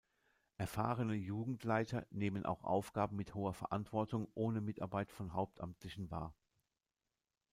[0.57, 6.33] Erfahrene Jugendleiter nehmen auch Aufgaben mit hoher Verantwortung ohne Mitarbeit von Hauptamtlichen wahr.